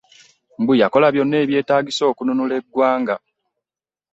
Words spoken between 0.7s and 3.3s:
yakola byonna eby'etaagisa okununula eggwanga